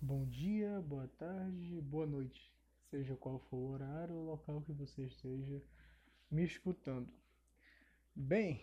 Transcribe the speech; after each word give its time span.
Bom 0.00 0.24
dia, 0.26 0.80
boa 0.82 1.08
tarde, 1.18 1.80
boa 1.80 2.06
noite, 2.06 2.54
seja 2.88 3.16
qual 3.16 3.40
for 3.40 3.56
o 3.56 3.70
horário 3.70 4.14
ou 4.14 4.26
local 4.26 4.62
que 4.62 4.70
você 4.70 5.02
esteja 5.02 5.60
me 6.30 6.44
escutando. 6.44 7.12
Bem, 8.14 8.62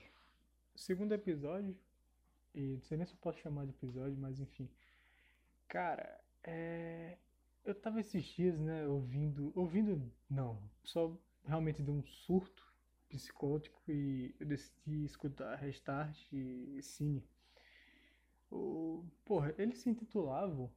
segundo 0.78 1.14
episódio, 1.14 1.78
e 2.54 2.76
não 2.76 2.82
sei 2.84 2.98
nem 2.98 3.06
se 3.06 3.12
eu 3.12 3.20
posso 3.20 3.40
chamar 3.40 3.66
de 3.66 3.72
episódio, 3.72 4.18
mas 4.18 4.40
enfim. 4.40 4.70
Cara, 5.68 6.24
é... 6.42 7.18
eu 7.66 7.76
tava 7.76 8.00
esses 8.00 8.24
dias, 8.24 8.58
né, 8.58 8.88
ouvindo. 8.88 9.52
Ouvindo, 9.56 10.10
não, 10.30 10.58
só 10.86 11.20
realmente 11.46 11.84
de 11.84 11.92
um 11.92 12.02
surto 12.02 12.66
psicótico 13.10 13.84
e 13.90 14.34
eu 14.40 14.46
decidi 14.46 15.04
escutar 15.04 15.58
Restart 15.58 16.18
e 16.32 16.82
Cine. 16.82 17.28
O... 18.50 19.04
Porra, 19.26 19.54
eles 19.58 19.80
se 19.80 19.90
intitulavam 19.90 20.72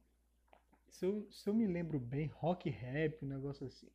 se 0.89 1.05
eu, 1.05 1.27
se 1.31 1.49
eu 1.49 1.53
me 1.53 1.67
lembro 1.67 1.99
bem, 1.99 2.27
rock 2.27 2.69
rap, 2.69 3.23
um 3.23 3.27
negócio 3.27 3.65
assim. 3.67 3.89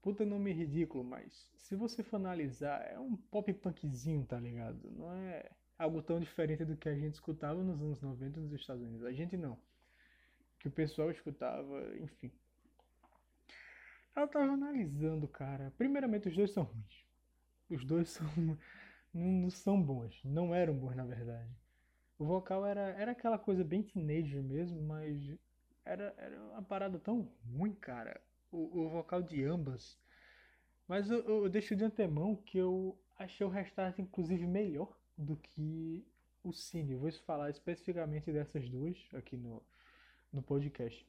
Puta 0.00 0.24
nome 0.26 0.52
ridículo, 0.52 1.04
mas 1.04 1.50
se 1.56 1.76
você 1.76 2.02
for 2.02 2.16
analisar, 2.16 2.84
é 2.90 2.98
um 2.98 3.16
pop 3.16 3.52
punkzinho, 3.54 4.24
tá 4.24 4.38
ligado? 4.38 4.90
Não 4.90 5.12
é 5.12 5.50
algo 5.78 6.02
tão 6.02 6.18
diferente 6.18 6.64
do 6.64 6.76
que 6.76 6.88
a 6.88 6.94
gente 6.94 7.14
escutava 7.14 7.62
nos 7.62 7.80
anos 7.80 8.00
90 8.00 8.40
nos 8.40 8.52
Estados 8.52 8.82
Unidos. 8.82 9.04
A 9.04 9.12
gente 9.12 9.36
não. 9.36 9.58
Que 10.58 10.68
o 10.68 10.70
pessoal 10.70 11.10
escutava, 11.10 11.96
enfim. 11.98 12.32
Eu 14.14 14.28
tava 14.28 14.52
analisando, 14.52 15.26
cara. 15.26 15.72
Primeiramente, 15.78 16.28
os 16.28 16.36
dois 16.36 16.50
são 16.50 16.64
ruins. 16.64 17.06
Os 17.70 17.84
dois 17.84 18.10
são. 18.10 18.26
não 19.12 19.50
são 19.50 19.80
bons. 19.80 20.20
Não 20.24 20.54
eram 20.54 20.74
bons, 20.74 20.94
na 20.94 21.04
verdade. 21.04 21.50
O 22.18 22.24
vocal 22.24 22.64
era, 22.66 22.90
era 22.90 23.12
aquela 23.12 23.38
coisa 23.38 23.64
bem 23.64 23.82
teenager 23.82 24.42
mesmo, 24.42 24.80
mas 24.82 25.36
era, 25.84 26.14
era 26.16 26.40
uma 26.52 26.62
parada 26.62 26.98
tão 26.98 27.28
ruim, 27.54 27.74
cara. 27.74 28.20
O, 28.50 28.82
o 28.82 28.88
vocal 28.88 29.22
de 29.22 29.42
ambas. 29.44 29.98
Mas 30.86 31.10
eu, 31.10 31.20
eu 31.20 31.48
deixo 31.48 31.74
de 31.74 31.84
antemão 31.84 32.36
que 32.36 32.58
eu 32.58 32.98
achei 33.18 33.46
o 33.46 33.50
Restart, 33.50 33.98
inclusive, 33.98 34.46
melhor 34.46 34.94
do 35.16 35.36
que 35.36 36.06
o 36.42 36.52
Cine. 36.52 36.96
Vou 36.96 37.10
falar 37.12 37.50
especificamente 37.50 38.32
dessas 38.32 38.68
duas 38.68 38.96
aqui 39.14 39.36
no, 39.36 39.62
no 40.32 40.42
podcast. 40.42 41.06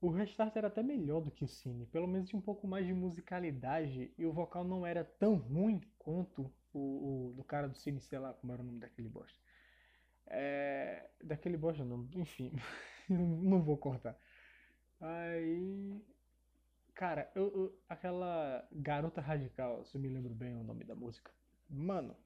O 0.00 0.10
Restart 0.10 0.54
era 0.56 0.68
até 0.68 0.82
melhor 0.82 1.20
do 1.20 1.30
que 1.30 1.44
o 1.44 1.48
Cine, 1.48 1.86
pelo 1.86 2.06
menos 2.06 2.28
tinha 2.28 2.38
um 2.38 2.42
pouco 2.42 2.66
mais 2.66 2.86
de 2.86 2.92
musicalidade 2.92 4.12
e 4.16 4.26
o 4.26 4.32
vocal 4.32 4.62
não 4.62 4.86
era 4.86 5.04
tão 5.04 5.36
ruim 5.36 5.80
quanto 5.98 6.52
o, 6.72 7.30
o 7.30 7.32
do 7.34 7.42
cara 7.42 7.68
do 7.68 7.76
Cine, 7.76 8.00
sei 8.00 8.18
lá 8.18 8.32
como 8.34 8.52
era 8.52 8.62
o 8.62 8.64
nome 8.64 8.78
daquele 8.78 9.08
bosta. 9.08 9.38
É, 10.26 11.08
daquele 11.22 11.56
bosta 11.56 11.84
não, 11.84 12.06
enfim. 12.14 12.52
não 13.10 13.62
vou 13.62 13.76
cortar. 13.76 14.18
Aí. 15.00 16.02
Cara, 16.94 17.30
eu, 17.34 17.52
eu, 17.54 17.78
aquela 17.88 18.66
Garota 18.72 19.20
Radical, 19.20 19.84
se 19.84 19.96
eu 19.96 20.00
me 20.00 20.08
lembro 20.08 20.34
bem 20.34 20.56
o 20.56 20.64
nome 20.64 20.84
da 20.84 20.94
música. 20.94 21.30
Mano. 21.68 22.16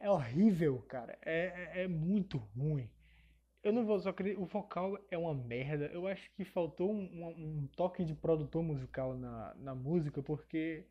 É, 0.00 0.10
horrível, 0.10 0.82
cara. 0.88 1.18
É, 1.22 1.72
é, 1.74 1.82
é, 1.82 1.88
muito 1.88 2.38
ruim. 2.56 2.88
Eu 3.62 3.72
não 3.72 3.84
vou 3.84 3.98
só 3.98 4.10
acreditar. 4.10 4.40
O 4.40 4.46
vocal 4.46 4.98
é 5.10 5.18
uma 5.18 5.34
merda. 5.34 5.86
Eu 5.86 6.06
acho 6.06 6.30
que 6.32 6.44
faltou 6.44 6.90
um, 6.90 7.02
um, 7.02 7.62
um 7.62 7.66
toque 7.76 8.04
de 8.04 8.14
produtor 8.14 8.62
musical 8.62 9.14
na, 9.16 9.54
na 9.56 9.74
música, 9.74 10.22
porque. 10.22 10.86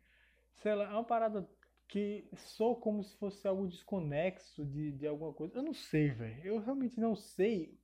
Sei 0.56 0.74
lá, 0.74 0.84
é 0.84 0.92
uma 0.92 1.04
parada 1.04 1.48
que 1.88 2.28
sou 2.36 2.76
como 2.76 3.02
se 3.02 3.16
fosse 3.16 3.46
algo 3.46 3.68
desconexo 3.68 4.64
de, 4.64 4.92
de 4.92 5.06
alguma 5.06 5.32
coisa. 5.32 5.58
Eu 5.58 5.62
não 5.62 5.74
sei, 5.74 6.10
velho. 6.10 6.44
Eu 6.44 6.58
realmente 6.58 6.98
não 6.98 7.14
sei. 7.14 7.78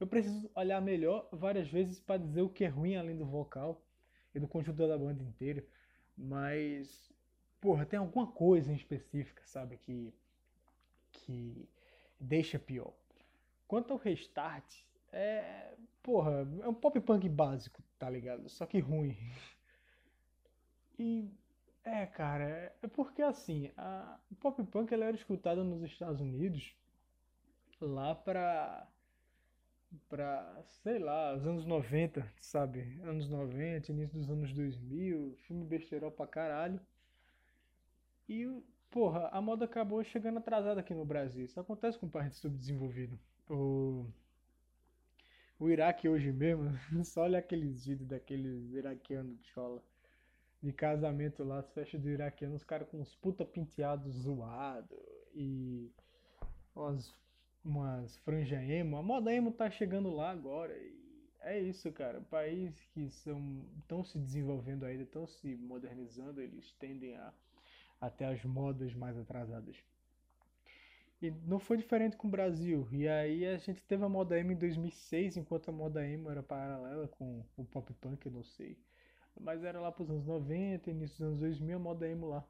Eu 0.00 0.06
preciso 0.06 0.50
olhar 0.54 0.80
melhor 0.80 1.28
várias 1.30 1.68
vezes 1.68 2.00
para 2.00 2.18
dizer 2.18 2.42
o 2.42 2.48
que 2.48 2.64
é 2.64 2.68
ruim 2.68 2.96
além 2.96 3.16
do 3.16 3.26
vocal 3.26 3.82
e 4.34 4.40
do 4.40 4.48
conjunto 4.48 4.86
da 4.86 4.98
banda 4.98 5.22
inteira. 5.22 5.64
Mas, 6.16 7.12
porra, 7.60 7.86
tem 7.86 7.98
alguma 7.98 8.26
coisa 8.26 8.72
em 8.72 8.76
específica, 8.76 9.42
sabe, 9.44 9.76
que 9.76 10.12
que 11.12 11.68
deixa 12.18 12.58
pior. 12.58 12.92
Quanto 13.68 13.92
ao 13.92 13.98
restart, 13.98 14.64
é, 15.12 15.74
porra, 16.02 16.48
é 16.62 16.68
um 16.68 16.74
pop 16.74 16.98
punk 17.00 17.28
básico, 17.28 17.82
tá 17.98 18.08
ligado? 18.08 18.48
Só 18.48 18.66
que 18.66 18.78
ruim. 18.78 19.16
E 20.98 21.26
é, 21.84 22.06
cara, 22.06 22.44
é, 22.44 22.88
porque 22.88 23.22
assim, 23.22 23.70
a 23.76 24.18
pop 24.40 24.62
punk 24.64 24.92
ela 24.92 25.06
era 25.06 25.16
escutada 25.16 25.64
nos 25.64 25.82
Estados 25.82 26.20
Unidos 26.20 26.74
lá 27.80 28.14
pra, 28.14 28.86
pra, 30.08 30.62
sei 30.82 30.98
lá, 30.98 31.34
os 31.34 31.46
anos 31.46 31.64
90, 31.66 32.26
sabe? 32.40 33.00
Anos 33.02 33.28
90, 33.28 33.92
início 33.92 34.18
dos 34.18 34.30
anos 34.30 34.52
2000, 34.52 35.34
filme 35.46 35.64
besteirol 35.64 36.10
pra 36.10 36.26
caralho. 36.26 36.80
E, 38.28 38.46
porra, 38.90 39.28
a 39.32 39.40
moda 39.40 39.64
acabou 39.64 40.02
chegando 40.04 40.38
atrasada 40.38 40.80
aqui 40.80 40.94
no 40.94 41.04
Brasil. 41.04 41.44
Isso 41.44 41.58
acontece 41.60 41.98
com 41.98 42.06
o 42.06 42.10
país 42.10 42.36
subdesenvolvido. 42.36 43.18
O, 43.48 44.06
o 45.58 45.68
Iraque 45.68 46.08
hoje 46.08 46.32
mesmo, 46.32 46.70
só 47.04 47.22
olha 47.22 47.38
aqueles 47.38 47.84
vídeos 47.86 48.08
daqueles 48.08 48.72
iraquianos 48.72 49.36
de 49.38 49.46
escola 49.46 49.82
de 50.62 50.72
casamento 50.72 51.42
lá, 51.42 51.58
as 51.58 51.70
festas 51.72 52.00
do 52.00 52.08
iraquiano, 52.08 52.54
os 52.54 52.64
caras 52.64 52.88
com 52.88 52.98
uns 52.98 53.14
puta 53.16 53.44
penteados 53.44 54.14
zoado 54.14 54.96
e 55.34 55.90
umas, 56.74 57.14
umas 57.64 58.16
franja 58.18 58.62
emo. 58.62 58.96
A 58.96 59.02
moda 59.02 59.32
emo 59.32 59.52
tá 59.52 59.68
chegando 59.70 60.14
lá 60.14 60.30
agora. 60.30 60.72
E 60.76 61.02
é 61.40 61.58
isso, 61.58 61.90
cara. 61.92 62.20
Países 62.20 62.84
que 62.94 63.10
são 63.10 63.64
estão 63.80 64.04
se 64.04 64.18
desenvolvendo 64.18 64.84
ainda, 64.84 65.02
estão 65.02 65.26
se 65.26 65.56
modernizando, 65.56 66.40
eles 66.40 66.72
tendem 66.78 67.16
a 67.16 67.32
até 68.00 68.26
as 68.26 68.44
modas 68.44 68.92
mais 68.94 69.16
atrasadas. 69.16 69.76
E 71.20 71.30
não 71.30 71.60
foi 71.60 71.76
diferente 71.76 72.16
com 72.16 72.26
o 72.26 72.30
Brasil. 72.30 72.88
E 72.90 73.06
aí 73.08 73.46
a 73.46 73.56
gente 73.56 73.80
teve 73.84 74.04
a 74.04 74.08
moda 74.08 74.38
emo 74.38 74.50
em 74.50 74.56
2006, 74.56 75.36
enquanto 75.36 75.68
a 75.68 75.72
moda 75.72 76.04
emo 76.04 76.28
era 76.28 76.42
paralela 76.42 77.06
com 77.06 77.44
o 77.56 77.64
pop 77.64 77.92
punk, 77.94 78.26
eu 78.26 78.32
não 78.32 78.42
sei. 78.42 78.76
Mas 79.40 79.64
era 79.64 79.80
lá 79.80 79.90
para 79.90 80.02
os 80.02 80.10
anos 80.10 80.26
90, 80.26 80.90
início 80.90 81.18
dos 81.18 81.26
anos 81.28 81.40
2000, 81.40 81.76
a 81.76 81.78
moda 81.78 82.08
emo 82.08 82.28
lá. 82.28 82.44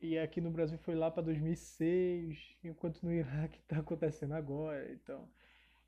E 0.00 0.18
aqui 0.18 0.40
no 0.40 0.50
Brasil 0.50 0.78
foi 0.78 0.94
lá 0.96 1.10
para 1.10 1.22
2006, 1.22 2.56
enquanto 2.64 3.02
no 3.02 3.12
Iraque 3.12 3.58
está 3.60 3.78
acontecendo 3.78 4.34
agora. 4.34 4.92
Então, 4.92 5.28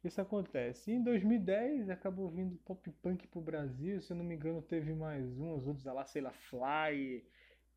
isso 0.05 0.21
acontece. 0.21 0.93
Em 0.93 1.03
2010 1.03 1.91
acabou 1.91 2.31
vindo 2.31 2.57
pop 2.65 2.91
punk 3.03 3.27
pro 3.27 3.41
Brasil, 3.41 4.01
se 4.01 4.13
eu 4.13 4.17
não 4.17 4.25
me 4.25 4.35
engano, 4.35 4.63
teve 4.63 4.95
mais 4.95 5.39
um, 5.39 5.55
os 5.55 5.67
outros 5.67 5.85
lá, 5.87 6.05
sei 6.05 6.23
lá, 6.23 6.31
Fly, 6.33 7.25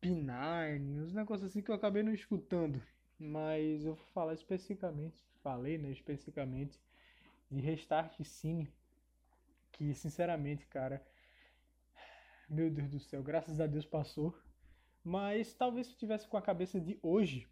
P9, 0.00 0.80
uns 1.02 1.12
negócios 1.12 1.50
assim 1.50 1.62
que 1.62 1.70
eu 1.70 1.74
acabei 1.74 2.02
não 2.02 2.12
escutando. 2.12 2.80
Mas 3.18 3.84
eu 3.84 3.94
vou 3.94 4.04
falar 4.14 4.34
especificamente, 4.34 5.18
falei, 5.42 5.76
né, 5.76 5.90
especificamente 5.90 6.78
de 7.50 7.60
Restart 7.60 8.22
Cine, 8.22 8.68
que 9.72 9.92
sinceramente, 9.94 10.66
cara, 10.66 11.02
meu 12.48 12.70
Deus 12.70 12.88
do 12.90 12.98
céu, 13.00 13.22
graças 13.22 13.60
a 13.60 13.66
Deus 13.66 13.84
passou. 13.84 14.34
Mas 15.04 15.54
talvez 15.54 15.86
se 15.86 15.92
eu 15.92 15.98
tivesse 15.98 16.26
com 16.26 16.36
a 16.36 16.42
cabeça 16.42 16.80
de 16.80 16.98
hoje, 17.02 17.48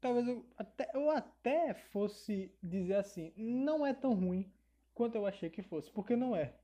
talvez 0.00 0.26
eu 0.26 0.44
até, 0.56 0.90
eu 0.94 1.10
até 1.10 1.74
fosse 1.74 2.52
dizer 2.62 2.96
assim, 2.96 3.32
não 3.36 3.86
é 3.86 3.92
tão 3.92 4.14
ruim 4.14 4.50
quanto 4.94 5.14
eu 5.14 5.26
achei 5.26 5.48
que 5.48 5.62
fosse, 5.62 5.90
porque 5.90 6.16
não 6.16 6.34
é. 6.34 6.54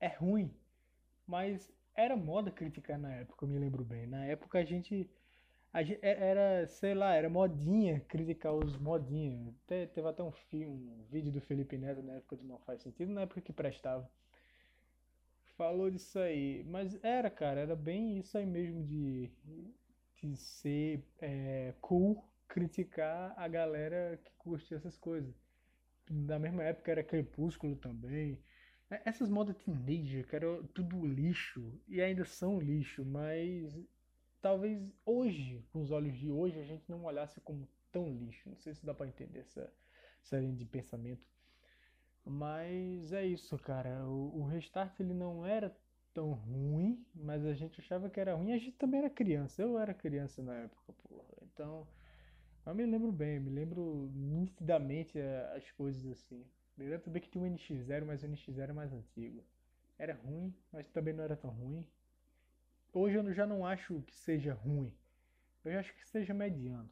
É 0.00 0.08
ruim, 0.08 0.52
mas 1.26 1.72
era 1.94 2.16
moda 2.16 2.50
criticar 2.50 2.98
na 2.98 3.12
época, 3.12 3.44
eu 3.44 3.48
me 3.48 3.58
lembro 3.58 3.84
bem. 3.84 4.06
Na 4.06 4.24
época 4.24 4.58
a 4.58 4.64
gente, 4.64 5.08
a 5.72 5.82
gente 5.82 6.00
é, 6.02 6.30
era, 6.30 6.66
sei 6.66 6.94
lá, 6.94 7.14
era 7.14 7.28
modinha 7.28 8.00
criticar 8.00 8.54
os 8.54 8.76
modinhos. 8.78 9.54
Teve 9.66 10.08
até 10.08 10.22
um 10.22 10.32
filme, 10.32 10.88
um 10.88 11.04
vídeo 11.10 11.32
do 11.32 11.40
Felipe 11.40 11.76
Neto 11.76 12.02
na 12.02 12.14
época 12.14 12.36
do 12.36 12.44
Não 12.44 12.58
Faz 12.60 12.82
Sentido, 12.82 13.12
na 13.12 13.22
época 13.22 13.40
que 13.40 13.52
prestava 13.52 14.08
falou 15.56 15.90
disso 15.90 16.18
aí. 16.18 16.64
Mas 16.64 16.98
era, 17.02 17.30
cara, 17.30 17.60
era 17.60 17.76
bem 17.76 18.18
isso 18.18 18.36
aí 18.36 18.46
mesmo 18.46 18.84
de, 18.84 19.30
de 20.20 20.36
ser 20.36 21.02
é, 21.20 21.74
cool 21.80 22.22
criticar 22.48 23.34
a 23.36 23.48
galera 23.48 24.20
que 24.22 24.32
curte 24.38 24.74
essas 24.74 24.96
coisas. 24.98 25.34
Na 26.10 26.38
mesma 26.38 26.62
época 26.62 26.90
era 26.90 27.02
Crepúsculo 27.02 27.76
também. 27.76 28.38
É, 28.90 29.00
essas 29.06 29.30
modas 29.30 29.56
teenager, 29.56 30.26
que 30.26 30.36
era 30.36 30.62
tudo 30.74 31.06
lixo, 31.06 31.72
e 31.88 32.00
ainda 32.02 32.24
são 32.24 32.60
lixo, 32.60 33.04
mas 33.04 33.74
talvez 34.40 34.78
hoje, 35.06 35.64
com 35.72 35.80
os 35.80 35.90
olhos 35.90 36.16
de 36.18 36.30
hoje, 36.30 36.58
a 36.58 36.64
gente 36.64 36.90
não 36.90 37.04
olhasse 37.04 37.40
como 37.40 37.66
tão 37.90 38.08
lixo. 38.10 38.48
Não 38.50 38.56
sei 38.58 38.74
se 38.74 38.84
dá 38.84 38.92
pra 38.92 39.06
entender 39.06 39.40
essa, 39.40 39.72
essa 40.22 40.38
linha 40.38 40.56
de 40.56 40.66
pensamento. 40.66 41.22
Mas 42.24 43.12
é 43.12 43.24
isso, 43.26 43.58
cara. 43.58 44.04
O, 44.06 44.40
o 44.40 44.46
Restart 44.46 44.98
ele 45.00 45.14
não 45.14 45.44
era 45.46 45.74
tão 46.14 46.32
ruim, 46.32 47.04
mas 47.14 47.44
a 47.44 47.54
gente 47.54 47.80
achava 47.80 48.08
que 48.10 48.20
era 48.20 48.34
ruim. 48.34 48.52
A 48.52 48.58
gente 48.58 48.72
também 48.72 49.00
era 49.00 49.10
criança. 49.10 49.62
Eu 49.62 49.78
era 49.78 49.94
criança 49.94 50.42
na 50.42 50.54
época, 50.54 50.92
porra. 51.08 51.24
Então, 51.42 51.86
Mas 52.64 52.76
me 52.76 52.86
lembro 52.86 53.12
bem, 53.12 53.40
me 53.40 53.50
lembro 53.50 54.10
nitidamente 54.14 55.18
eh, 55.18 55.54
as 55.56 55.70
coisas 55.72 56.06
assim. 56.12 56.44
Me 56.76 56.86
lembro 56.86 57.04
também 57.04 57.22
que 57.22 57.30
tinha 57.30 57.44
um 57.44 57.48
NX0, 57.48 58.04
mas 58.06 58.22
o 58.22 58.26
NX0 58.28 58.70
é 58.70 58.74
mais 58.74 58.92
antigo. 58.92 59.44
Era 59.98 60.14
ruim, 60.14 60.54
mas 60.72 60.88
também 60.90 61.14
não 61.14 61.24
era 61.24 61.36
tão 61.36 61.50
ruim. 61.50 61.86
Hoje 62.92 63.16
eu 63.16 63.32
já 63.34 63.46
não 63.46 63.66
acho 63.66 64.00
que 64.02 64.14
seja 64.14 64.54
ruim. 64.54 64.92
Eu 65.64 65.78
acho 65.80 65.94
que 65.94 66.06
seja 66.08 66.34
mediano. 66.34 66.90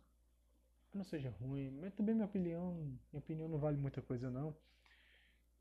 Não 0.95 1.05
seja 1.05 1.31
ruim, 1.41 1.71
mas 1.81 1.95
também 1.95 2.15
minha 2.15 2.27
opinião, 2.27 2.75
minha 3.13 3.21
opinião 3.21 3.49
não 3.49 3.59
vale 3.59 3.77
muita 3.79 4.03
coisa 4.03 4.31
não. 4.31 4.57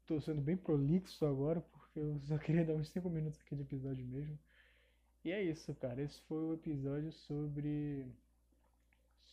Tô 0.09 0.19
sendo 0.19 0.41
bem 0.41 0.57
prolixo 0.57 1.23
agora, 1.23 1.61
porque 1.61 1.99
eu 1.99 2.19
só 2.21 2.35
queria 2.39 2.65
dar 2.65 2.73
uns 2.73 2.89
5 2.89 3.07
minutos 3.11 3.39
aqui 3.41 3.55
de 3.55 3.61
episódio 3.61 4.03
mesmo. 4.07 4.39
E 5.23 5.31
é 5.31 5.43
isso, 5.43 5.71
cara. 5.75 6.01
Esse 6.01 6.19
foi 6.21 6.39
o 6.45 6.53
episódio 6.55 7.11
sobre 7.11 8.07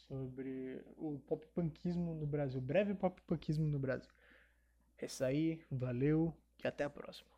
sobre 0.07 0.85
o 0.99 1.19
pop 1.27 1.47
punkismo 1.55 2.15
no 2.15 2.27
Brasil, 2.27 2.61
breve 2.61 2.95
pop 2.95 3.19
punkismo 3.23 3.67
no 3.67 3.79
Brasil. 3.79 4.11
É 4.99 5.07
isso 5.07 5.25
aí, 5.25 5.63
valeu 5.71 6.35
e 6.63 6.69
até 6.69 6.85
a 6.85 6.91
próxima. 6.91 7.31